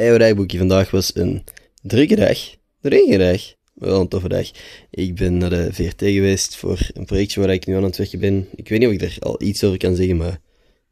Hey, 0.00 0.16
rijboekje. 0.16 0.58
Vandaag 0.58 0.90
was 0.90 1.16
een 1.16 1.44
drukke 1.82 2.16
dag. 2.16 2.38
Drukke 2.80 3.18
dag. 3.18 3.40
Wel 3.74 4.00
een 4.00 4.08
toffe 4.08 4.28
dag. 4.28 4.50
Ik 4.90 5.14
ben 5.14 5.36
naar 5.36 5.50
de 5.50 5.72
VRT 5.72 6.00
geweest 6.00 6.56
voor 6.56 6.90
een 6.92 7.04
projectje 7.04 7.40
waar 7.40 7.50
ik 7.50 7.66
nu 7.66 7.76
aan 7.76 7.82
het 7.82 7.96
werken 7.96 8.20
ben. 8.20 8.48
Ik 8.54 8.68
weet 8.68 8.78
niet 8.78 8.88
of 8.88 8.94
ik 8.94 9.02
er 9.02 9.16
al 9.20 9.42
iets 9.42 9.64
over 9.64 9.78
kan 9.78 9.94
zeggen, 9.94 10.16
maar 10.16 10.40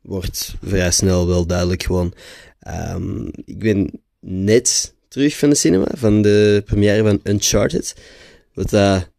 wordt 0.02 0.54
vrij 0.62 0.90
snel 0.90 1.26
wel 1.26 1.46
duidelijk 1.46 1.82
gewoon. 1.82 2.14
Ehm, 2.60 3.26
ik 3.44 3.58
ben 3.58 3.90
net 4.21 4.94
terug 5.09 5.37
van 5.37 5.49
de 5.49 5.56
cinema, 5.56 5.87
van 5.95 6.22
de 6.22 6.63
première 6.65 7.03
van 7.03 7.21
Uncharted. 7.25 7.95
Wat 8.54 8.71
dat 8.71 9.11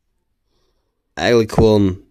eigenlijk 1.13 1.51
gewoon 1.51 2.01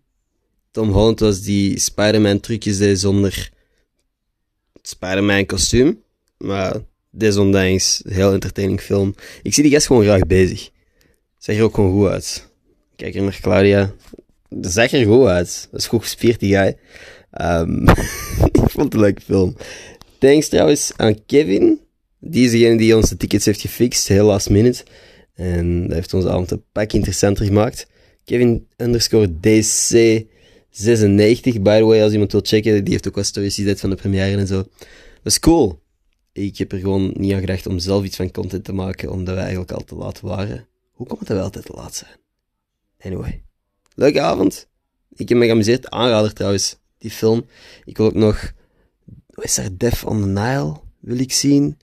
Tom 0.70 0.90
Holland 0.90 1.20
was 1.20 1.42
die 1.42 1.78
Spider-Man 1.78 2.40
trucjes 2.40 2.78
deed 2.78 3.00
zonder 3.00 3.50
Spider-Man 4.82 5.46
kostuum. 5.46 6.02
Maar 6.36 6.80
desondanks, 7.18 8.02
heel 8.08 8.32
entertaining 8.32 8.80
film. 8.80 9.14
Ik 9.42 9.54
zie 9.54 9.62
die 9.62 9.72
gast 9.72 9.86
gewoon 9.86 10.04
graag 10.04 10.26
bezig. 10.26 10.70
Zag 11.38 11.56
er 11.56 11.62
ook 11.62 11.74
gewoon 11.74 11.92
goed 11.92 12.08
uit. 12.08 12.48
Kijk 12.96 13.14
er 13.14 13.22
naar 13.22 13.38
Claudia. 13.40 13.92
Dat 14.48 14.72
zag 14.72 14.92
er 14.92 15.06
goed 15.06 15.26
uit. 15.26 15.68
Dat 15.70 15.80
is 15.80 15.86
goed 15.86 16.02
gespierd, 16.02 16.40
die 16.40 16.54
guy. 16.54 16.76
Um, 17.40 17.88
ik 18.52 18.70
vond 18.70 18.84
het 18.84 18.94
een 18.94 19.00
leuke 19.00 19.20
film. 19.20 19.56
Thanks 20.18 20.48
trouwens 20.48 20.92
aan 20.96 21.24
Kevin. 21.26 21.80
Die 22.20 22.44
is 22.44 22.50
degene 22.50 22.76
die 22.76 22.96
ons 22.96 23.08
de 23.08 23.16
tickets 23.16 23.44
heeft 23.44 23.60
gefixt, 23.60 24.08
heel 24.08 24.26
last 24.26 24.50
minute. 24.50 24.84
En 25.34 25.82
dat 25.82 25.92
heeft 25.92 26.14
onze 26.14 26.28
avond 26.28 26.50
een 26.50 26.64
pak 26.72 26.92
interessanter 26.92 27.44
gemaakt. 27.44 27.86
Kevin 28.24 28.66
underscore 28.76 29.28
DC96, 29.28 31.60
by 31.60 31.78
the 31.78 31.84
way, 31.84 32.02
als 32.02 32.12
iemand 32.12 32.32
wil 32.32 32.40
checken. 32.44 32.84
Die 32.84 32.92
heeft 32.92 33.08
ook 33.08 33.14
wat 33.14 33.26
stories 33.26 33.54
gezet 33.54 33.80
van 33.80 33.90
de 33.90 33.96
première 33.96 34.36
en 34.36 34.46
zo. 34.46 34.56
Dat 34.56 34.66
is 35.22 35.38
cool. 35.38 35.80
Ik 36.38 36.58
heb 36.58 36.72
er 36.72 36.78
gewoon 36.78 37.12
niet 37.16 37.32
aan 37.32 37.40
gedacht 37.40 37.66
om 37.66 37.78
zelf 37.78 38.04
iets 38.04 38.16
van 38.16 38.30
content 38.30 38.64
te 38.64 38.72
maken, 38.72 39.10
omdat 39.10 39.34
we 39.34 39.40
eigenlijk 39.40 39.72
al 39.72 39.84
te 39.84 39.94
laat 39.94 40.20
waren. 40.20 40.66
Hoe 40.92 41.06
komt 41.06 41.20
het 41.20 41.28
dat 41.28 41.36
we 41.36 41.42
altijd 41.42 41.64
te 41.64 41.72
laat 41.72 41.94
zijn? 41.94 42.16
Anyway. 42.98 43.42
Leuke 43.94 44.20
avond. 44.20 44.68
Ik 45.14 45.28
heb 45.28 45.38
me 45.38 45.44
geamuseerd. 45.44 45.90
Aanrader 45.90 46.32
trouwens, 46.32 46.76
die 46.98 47.10
film. 47.10 47.46
Ik 47.84 47.96
wil 47.96 48.06
ook 48.06 48.14
nog... 48.14 48.52
Wat 49.26 49.44
is 49.44 49.56
er? 49.56 49.78
Death 49.78 50.04
on 50.04 50.20
the 50.20 50.26
Nile 50.26 50.80
wil 51.00 51.18
ik 51.18 51.32
zien. 51.32 51.78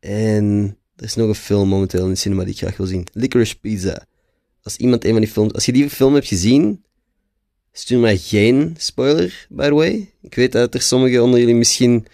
En 0.00 0.76
er 0.96 1.04
is 1.04 1.14
nog 1.14 1.28
een 1.28 1.34
film 1.34 1.68
momenteel 1.68 2.04
in 2.04 2.10
de 2.10 2.16
cinema 2.16 2.44
die 2.44 2.52
ik 2.52 2.58
graag 2.58 2.76
wil 2.76 2.86
zien. 2.86 3.06
Licorice 3.12 3.58
Pizza. 3.58 4.06
Als 4.62 4.76
iemand 4.76 5.04
een 5.04 5.12
van 5.12 5.20
die 5.20 5.30
films... 5.30 5.52
Als 5.52 5.64
je 5.64 5.72
die 5.72 5.90
film 5.90 6.14
hebt 6.14 6.26
gezien, 6.26 6.84
stuur 7.72 7.98
mij 7.98 8.16
geen 8.16 8.74
spoiler, 8.78 9.46
by 9.48 9.68
the 9.68 9.74
way. 9.74 10.12
Ik 10.22 10.34
weet 10.34 10.52
dat 10.52 10.74
er 10.74 10.82
sommigen 10.82 11.22
onder 11.22 11.38
jullie 11.38 11.54
misschien 11.54 12.06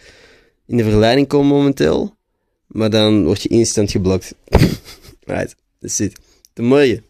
in 0.69 0.77
de 0.77 0.83
verleiding 0.83 1.27
komen 1.27 1.57
momenteel. 1.57 2.17
Maar 2.67 2.91
dan 2.91 3.25
word 3.25 3.43
je 3.43 3.49
instant 3.49 3.91
geblokt. 3.91 4.35
right, 5.27 5.55
that's 5.81 6.01
it. 6.01 6.21
Tot 6.53 6.65
morgen. 6.65 7.05